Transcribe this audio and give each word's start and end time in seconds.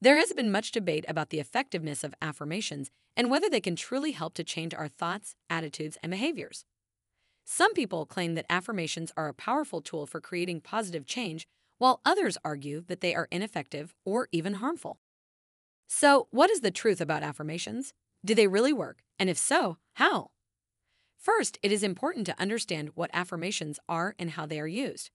There 0.00 0.16
has 0.16 0.32
been 0.32 0.52
much 0.52 0.72
debate 0.72 1.06
about 1.08 1.30
the 1.30 1.40
effectiveness 1.40 2.04
of 2.04 2.14
affirmations 2.20 2.90
and 3.16 3.30
whether 3.30 3.48
they 3.48 3.60
can 3.60 3.76
truly 3.76 4.12
help 4.12 4.34
to 4.34 4.44
change 4.44 4.74
our 4.74 4.88
thoughts, 4.88 5.34
attitudes, 5.48 5.96
and 6.02 6.10
behaviors. 6.10 6.64
Some 7.44 7.72
people 7.72 8.04
claim 8.04 8.34
that 8.34 8.46
affirmations 8.50 9.12
are 9.16 9.28
a 9.28 9.34
powerful 9.34 9.80
tool 9.80 10.06
for 10.06 10.20
creating 10.20 10.60
positive 10.60 11.06
change, 11.06 11.46
while 11.78 12.00
others 12.04 12.36
argue 12.44 12.82
that 12.88 13.00
they 13.00 13.14
are 13.14 13.28
ineffective 13.30 13.94
or 14.04 14.28
even 14.32 14.54
harmful. 14.54 14.98
So, 15.88 16.26
what 16.30 16.50
is 16.50 16.60
the 16.60 16.70
truth 16.70 17.00
about 17.00 17.22
affirmations? 17.22 17.94
Do 18.24 18.34
they 18.34 18.48
really 18.48 18.72
work? 18.72 19.02
And 19.18 19.30
if 19.30 19.38
so, 19.38 19.78
how? 19.94 20.30
First, 21.16 21.58
it 21.62 21.72
is 21.72 21.82
important 21.82 22.26
to 22.26 22.40
understand 22.40 22.90
what 22.94 23.10
affirmations 23.12 23.78
are 23.88 24.14
and 24.18 24.30
how 24.30 24.46
they 24.46 24.60
are 24.60 24.66
used. 24.66 25.10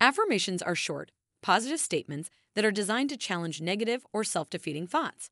Affirmations 0.00 0.62
are 0.62 0.74
short, 0.74 1.10
positive 1.42 1.80
statements 1.80 2.30
that 2.54 2.64
are 2.64 2.70
designed 2.70 3.10
to 3.10 3.16
challenge 3.16 3.60
negative 3.60 4.06
or 4.12 4.24
self 4.24 4.50
defeating 4.50 4.86
thoughts. 4.86 5.30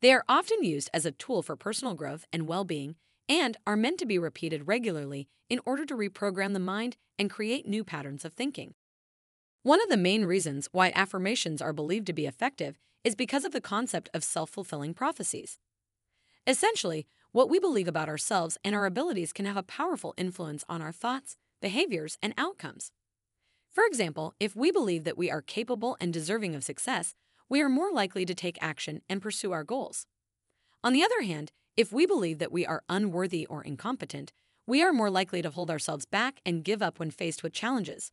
They 0.00 0.12
are 0.12 0.24
often 0.28 0.62
used 0.62 0.90
as 0.94 1.04
a 1.04 1.12
tool 1.12 1.42
for 1.42 1.56
personal 1.56 1.94
growth 1.94 2.24
and 2.32 2.46
well 2.46 2.64
being 2.64 2.96
and 3.28 3.56
are 3.66 3.76
meant 3.76 3.98
to 3.98 4.06
be 4.06 4.18
repeated 4.18 4.68
regularly 4.68 5.28
in 5.50 5.60
order 5.66 5.84
to 5.84 5.96
reprogram 5.96 6.52
the 6.52 6.58
mind 6.58 6.96
and 7.18 7.30
create 7.30 7.66
new 7.66 7.84
patterns 7.84 8.24
of 8.24 8.32
thinking. 8.32 8.74
One 9.62 9.82
of 9.82 9.88
the 9.88 9.96
main 9.96 10.24
reasons 10.24 10.68
why 10.72 10.92
affirmations 10.94 11.60
are 11.60 11.72
believed 11.72 12.06
to 12.06 12.12
be 12.12 12.26
effective 12.26 12.78
is 13.04 13.14
because 13.14 13.44
of 13.44 13.52
the 13.52 13.60
concept 13.60 14.08
of 14.14 14.24
self 14.24 14.50
fulfilling 14.50 14.94
prophecies. 14.94 15.58
Essentially, 16.46 17.06
what 17.32 17.50
we 17.50 17.58
believe 17.58 17.88
about 17.88 18.08
ourselves 18.08 18.56
and 18.64 18.74
our 18.74 18.86
abilities 18.86 19.32
can 19.32 19.44
have 19.44 19.56
a 19.56 19.62
powerful 19.62 20.14
influence 20.16 20.64
on 20.68 20.80
our 20.80 20.92
thoughts, 20.92 21.36
behaviors, 21.60 22.16
and 22.22 22.32
outcomes. 22.38 22.90
For 23.78 23.86
example, 23.86 24.34
if 24.40 24.56
we 24.56 24.72
believe 24.72 25.04
that 25.04 25.16
we 25.16 25.30
are 25.30 25.40
capable 25.40 25.96
and 26.00 26.12
deserving 26.12 26.56
of 26.56 26.64
success, 26.64 27.14
we 27.48 27.62
are 27.62 27.68
more 27.68 27.92
likely 27.92 28.24
to 28.24 28.34
take 28.34 28.58
action 28.60 29.02
and 29.08 29.22
pursue 29.22 29.52
our 29.52 29.62
goals. 29.62 30.04
On 30.82 30.92
the 30.92 31.04
other 31.04 31.22
hand, 31.22 31.52
if 31.76 31.92
we 31.92 32.04
believe 32.04 32.40
that 32.40 32.50
we 32.50 32.66
are 32.66 32.82
unworthy 32.88 33.46
or 33.46 33.62
incompetent, 33.62 34.32
we 34.66 34.82
are 34.82 34.92
more 34.92 35.10
likely 35.10 35.42
to 35.42 35.50
hold 35.50 35.70
ourselves 35.70 36.06
back 36.06 36.40
and 36.44 36.64
give 36.64 36.82
up 36.82 36.98
when 36.98 37.12
faced 37.12 37.44
with 37.44 37.52
challenges. 37.52 38.10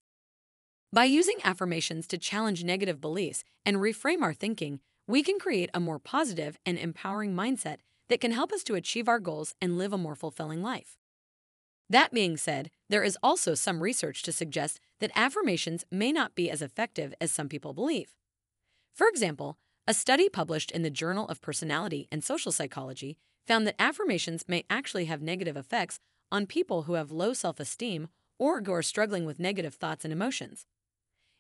By 0.94 1.06
using 1.06 1.38
affirmations 1.44 2.06
to 2.10 2.20
challenge 2.20 2.64
negative 2.64 3.02
beliefs 3.02 3.44
and 3.66 3.78
reframe 3.78 4.22
our 4.22 4.36
thinking, 4.36 4.82
we 5.08 5.24
can 5.24 5.40
create 5.40 5.72
a 5.74 5.80
more 5.80 5.98
positive 5.98 6.60
and 6.64 6.78
empowering 6.78 7.34
mindset 7.34 7.78
that 8.10 8.22
can 8.22 8.34
help 8.34 8.54
us 8.54 8.64
to 8.66 8.76
achieve 8.76 9.08
our 9.08 9.20
goals 9.20 9.56
and 9.60 9.80
live 9.80 9.94
a 9.94 9.98
more 9.98 10.14
fulfilling 10.14 10.62
life. 10.62 11.00
That 11.90 12.12
being 12.12 12.36
said, 12.38 12.72
there 12.90 13.04
is 13.04 13.18
also 13.22 13.54
some 13.54 13.84
research 13.84 14.24
to 14.24 14.32
suggest 14.32 14.80
that 15.00 15.12
affirmations 15.16 15.86
may 15.92 16.12
not 16.12 16.36
be 16.36 16.50
as 16.50 16.62
effective 16.62 17.14
as 17.22 17.32
some 17.32 17.48
people 17.48 17.74
believe. 17.74 18.14
For 18.94 19.08
example, 19.08 19.58
a 19.88 19.94
study 19.94 20.30
published 20.30 20.72
in 20.72 20.82
the 20.82 20.90
Journal 20.90 21.28
of 21.28 21.42
Personality 21.42 22.08
and 22.12 22.24
Social 22.24 22.52
Psychology 22.52 23.18
found 23.46 23.68
that 23.68 23.76
affirmations 23.78 24.46
may 24.48 24.66
actually 24.70 25.06
have 25.06 25.22
negative 25.22 25.56
effects 25.56 26.00
on 26.32 26.48
people 26.48 26.84
who 26.84 26.94
have 26.94 27.12
low 27.12 27.34
self 27.34 27.60
esteem 27.60 28.08
or 28.40 28.62
who 28.62 28.74
are 28.74 28.82
struggling 28.82 29.26
with 29.26 29.40
negative 29.40 29.76
thoughts 29.76 30.04
and 30.04 30.12
emotions. 30.12 30.66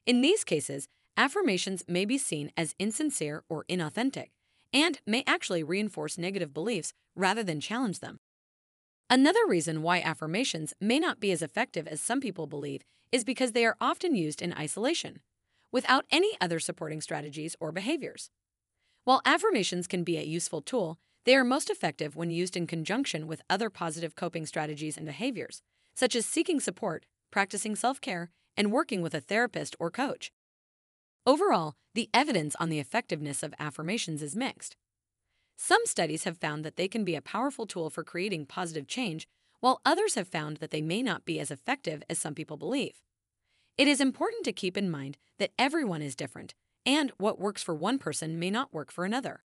In 0.05 0.21
these 0.21 0.43
cases, 0.43 0.87
affirmations 1.17 1.83
may 1.87 2.05
be 2.05 2.19
seen 2.19 2.51
as 2.55 2.75
insincere 2.77 3.43
or 3.49 3.65
inauthentic 3.65 4.27
and 4.71 4.99
may 5.07 5.23
actually 5.25 5.63
reinforce 5.63 6.17
negative 6.17 6.53
beliefs 6.53 6.93
rather 7.15 7.41
than 7.41 7.59
challenge 7.59 7.99
them. 7.99 8.19
Another 9.09 9.45
reason 9.47 9.83
why 9.83 10.01
affirmations 10.01 10.73
may 10.81 10.97
not 10.97 11.19
be 11.19 11.31
as 11.31 11.43
effective 11.43 11.87
as 11.87 12.01
some 12.01 12.19
people 12.19 12.47
believe 12.47 12.81
is 13.11 13.23
because 13.23 13.51
they 13.51 13.63
are 13.63 13.77
often 13.79 14.15
used 14.15 14.41
in 14.41 14.53
isolation, 14.53 15.19
without 15.71 16.05
any 16.11 16.35
other 16.41 16.59
supporting 16.59 17.01
strategies 17.01 17.55
or 17.59 17.71
behaviors. 17.71 18.31
While 19.03 19.21
affirmations 19.23 19.85
can 19.85 20.03
be 20.03 20.17
a 20.17 20.23
useful 20.23 20.61
tool, 20.61 20.97
they 21.25 21.35
are 21.35 21.43
most 21.43 21.69
effective 21.69 22.15
when 22.15 22.31
used 22.31 22.57
in 22.57 22.65
conjunction 22.65 23.27
with 23.27 23.43
other 23.47 23.69
positive 23.69 24.15
coping 24.15 24.47
strategies 24.47 24.97
and 24.97 25.05
behaviors, 25.05 25.61
such 25.93 26.15
as 26.15 26.25
seeking 26.25 26.59
support, 26.59 27.05
practicing 27.31 27.75
self 27.75 28.01
care, 28.01 28.31
and 28.57 28.71
working 28.71 29.03
with 29.03 29.13
a 29.13 29.21
therapist 29.21 29.75
or 29.79 29.91
coach. 29.91 30.31
Overall, 31.27 31.75
the 31.93 32.09
evidence 32.11 32.55
on 32.59 32.69
the 32.69 32.79
effectiveness 32.79 33.43
of 33.43 33.53
affirmations 33.59 34.23
is 34.23 34.35
mixed. 34.35 34.75
Some 35.57 35.81
studies 35.85 36.25
have 36.25 36.37
found 36.37 36.65
that 36.65 36.75
they 36.75 36.87
can 36.87 37.03
be 37.03 37.15
a 37.15 37.21
powerful 37.21 37.65
tool 37.65 37.89
for 37.89 38.03
creating 38.03 38.45
positive 38.45 38.87
change, 38.87 39.27
while 39.61 39.81
others 39.85 40.15
have 40.15 40.27
found 40.27 40.57
that 40.57 40.71
they 40.71 40.81
may 40.81 41.01
not 41.01 41.25
be 41.25 41.39
as 41.39 41.49
effective 41.49 42.03
as 42.09 42.19
some 42.19 42.35
people 42.35 42.57
believe. 42.57 43.01
It 43.77 43.87
is 43.87 43.99
important 43.99 44.45
to 44.45 44.53
keep 44.53 44.77
in 44.77 44.91
mind 44.91 45.17
that 45.39 45.51
everyone 45.57 46.01
is 46.01 46.15
different, 46.15 46.53
and 46.85 47.11
what 47.17 47.39
works 47.39 47.63
for 47.63 47.73
one 47.73 47.97
person 47.97 48.37
may 48.37 48.49
not 48.49 48.73
work 48.73 48.91
for 48.91 49.05
another. 49.05 49.43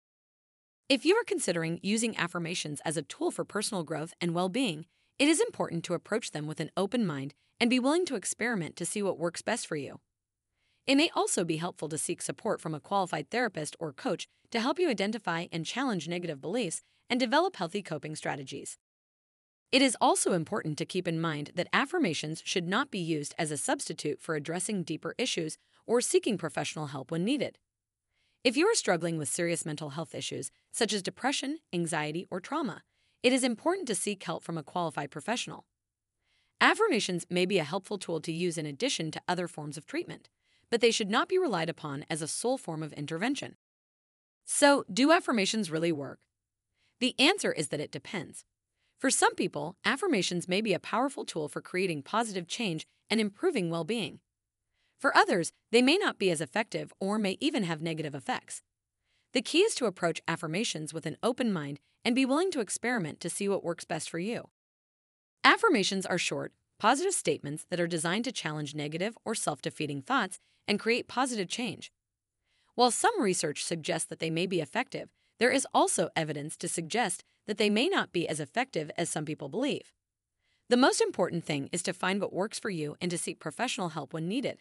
If 0.89 1.05
you 1.05 1.15
are 1.15 1.25
considering 1.25 1.79
using 1.83 2.17
affirmations 2.17 2.81
as 2.85 2.97
a 2.97 3.03
tool 3.03 3.31
for 3.31 3.45
personal 3.45 3.85
growth 3.85 4.13
and 4.21 4.35
well 4.35 4.49
being, 4.49 4.87
it 5.19 5.29
is 5.29 5.41
important 5.41 5.85
to 5.85 5.95
approach 5.95 6.33
them 6.33 6.47
with 6.47 6.61
an 6.61 6.71
open 6.77 7.07
mind 7.07 7.35
and 7.61 7.71
be 7.71 7.79
willing 7.79 8.05
to 8.07 8.17
experiment 8.17 8.75
to 8.77 8.87
see 8.87 9.03
what 9.03 9.19
works 9.19 9.43
best 9.43 9.67
for 9.67 9.77
you. 9.77 10.01
It 10.87 10.97
may 10.97 11.11
also 11.15 11.45
be 11.45 11.59
helpful 11.59 11.89
to 11.89 11.99
seek 11.99 12.23
support 12.23 12.61
from 12.61 12.75
a 12.75 12.81
qualified 12.81 13.31
therapist 13.31 13.77
or 13.79 13.93
coach 13.93 14.27
to 14.51 14.61
help 14.61 14.79
you 14.79 14.89
identify 14.89 15.47
and 15.53 15.65
challenge 15.65 16.09
negative 16.09 16.41
beliefs 16.41 16.83
and 17.09 17.21
develop 17.21 17.57
healthy 17.57 17.83
coping 17.83 18.17
strategies. 18.17 18.79
It 19.73 19.83
is 19.83 19.97
also 20.01 20.33
important 20.33 20.79
to 20.79 20.85
keep 20.85 21.07
in 21.07 21.21
mind 21.21 21.53
that 21.55 21.69
affirmations 21.73 22.43
should 22.45 22.67
not 22.67 22.91
be 22.91 22.99
used 22.99 23.35
as 23.39 23.53
a 23.53 23.57
substitute 23.57 24.21
for 24.21 24.35
addressing 24.35 24.83
deeper 24.83 25.15
issues 25.17 25.59
or 25.87 26.01
seeking 26.01 26.37
professional 26.37 26.89
help 26.89 27.13
when 27.13 27.25
needed. 27.25 27.59
If 28.43 28.57
you 28.57 28.67
are 28.67 28.75
struggling 28.75 29.17
with 29.17 29.29
serious 29.29 29.65
mental 29.65 29.91
health 29.91 30.15
issues, 30.15 30.51
such 30.73 30.93
as 30.93 31.03
depression, 31.03 31.59
anxiety, 31.73 32.27
or 32.31 32.41
trauma, 32.41 32.83
it 33.23 33.33
is 33.33 33.45
important 33.45 33.87
to 33.89 33.95
seek 33.95 34.25
help 34.25 34.43
from 34.43 34.59
a 34.59 34.63
qualified 34.63 35.11
professional. 35.11 35.67
Affirmations 36.61 37.27
may 37.31 37.47
be 37.47 37.59
a 37.59 37.65
helpful 37.65 37.99
tool 37.99 38.21
to 38.21 38.33
use 38.33 38.59
in 38.59 38.67
addition 38.67 39.11
to 39.11 39.23
other 39.29 39.47
forms 39.47 39.77
of 39.77 39.87
treatment 39.87 40.29
but 40.71 40.81
they 40.81 40.91
should 40.91 41.11
not 41.11 41.29
be 41.29 41.39
relied 41.39 41.69
upon 41.69 42.05
as 42.09 42.23
a 42.23 42.29
sole 42.29 42.59
form 42.59 42.83
of 42.83 42.93
intervention. 42.93 43.57
So, 44.45 44.85
do 44.93 45.13
affirmations 45.13 45.71
really 45.71 45.93
work? 45.93 46.19
The 47.01 47.15
answer 47.19 47.53
is 47.53 47.69
that 47.69 47.81
it 47.81 47.91
depends. 47.91 48.45
For 48.99 49.11
some 49.11 49.35
people, 49.35 49.77
affirmations 49.85 50.49
may 50.49 50.61
be 50.61 50.75
a 50.75 50.79
powerful 50.79 51.25
tool 51.25 51.49
for 51.49 51.63
creating 51.63 52.03
positive 52.03 52.47
change 52.47 52.87
and 53.09 53.21
improving 53.21 53.71
well 53.71 53.85
being. 53.85 54.21
For 54.99 55.17
others, 55.17 55.53
they 55.73 55.81
may 55.81 55.97
not 55.97 56.19
be 56.19 56.31
as 56.31 56.43
effective 56.43 56.93
or 57.01 57.19
may 57.19 57.39
even 57.41 57.65
have 57.65 57.81
negative 57.81 58.15
effects. 58.15 58.63
The 59.33 59.41
key 59.41 59.61
is 59.61 59.75
to 59.77 59.87
approach 59.87 60.21
affirmations 60.29 60.93
with 60.93 61.07
an 61.07 61.17
open 61.23 61.53
mind 61.53 61.81
and 62.05 62.15
be 62.15 62.27
willing 62.27 62.51
to 62.51 62.61
experiment 62.61 63.21
to 63.21 63.31
see 63.31 63.49
what 63.49 63.65
works 63.65 63.85
best 63.85 64.11
for 64.11 64.19
you. 64.19 64.49
Affirmations 65.45 66.05
are 66.05 66.19
short, 66.19 66.53
positive 66.81 67.13
statements 67.13 67.67
that 67.69 67.79
are 67.79 67.87
designed 67.87 68.25
to 68.25 68.33
challenge 68.33 68.75
negative 68.75 69.17
or 69.25 69.35
self 69.35 69.61
defeating 69.61 70.01
thoughts 70.01 70.41
and 70.67 70.81
create 70.81 71.07
positive 71.07 71.47
change. 71.47 71.93
While 72.75 72.91
some 72.91 73.21
research 73.21 73.63
suggests 73.63 74.09
that 74.09 74.19
they 74.19 74.31
may 74.31 74.47
be 74.47 74.61
effective, 74.61 75.11
there 75.39 75.51
is 75.51 75.67
also 75.75 76.09
evidence 76.17 76.57
to 76.57 76.69
suggest 76.69 77.23
that 77.47 77.59
they 77.59 77.69
may 77.69 77.89
not 77.89 78.13
be 78.13 78.27
as 78.27 78.41
effective 78.41 78.91
as 78.97 79.11
some 79.11 79.27
people 79.27 79.51
believe. 79.51 79.93
The 80.71 80.77
most 80.79 81.03
important 81.03 81.45
thing 81.45 81.69
is 81.71 81.83
to 81.83 81.93
find 81.93 82.21
what 82.21 82.33
works 82.33 82.59
for 82.59 82.71
you 82.71 82.97
and 83.01 83.11
to 83.11 83.19
seek 83.19 83.41
professional 83.41 83.91
help 83.91 84.15
when 84.15 84.27
needed. 84.27 84.59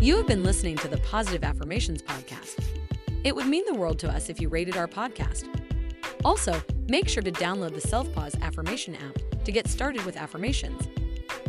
You 0.00 0.16
have 0.16 0.26
been 0.26 0.42
listening 0.42 0.76
to 0.78 0.88
the 0.88 1.00
Positive 1.04 1.44
Affirmations 1.44 2.02
Podcast. 2.02 2.60
It 3.22 3.36
would 3.36 3.46
mean 3.46 3.64
the 3.66 3.74
world 3.74 3.98
to 4.00 4.08
us 4.08 4.28
if 4.28 4.40
you 4.40 4.48
rated 4.48 4.76
our 4.76 4.88
podcast. 4.88 5.48
Also, 6.24 6.60
make 6.88 7.08
sure 7.08 7.22
to 7.22 7.32
download 7.32 7.74
the 7.74 7.80
Self 7.80 8.12
Pause 8.12 8.36
Affirmation 8.42 8.96
app 8.96 9.44
to 9.44 9.52
get 9.52 9.68
started 9.68 10.04
with 10.04 10.16
affirmations. 10.16 10.88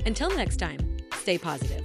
Until 0.05 0.29
next 0.35 0.57
time, 0.57 0.79
stay 1.13 1.37
positive. 1.37 1.83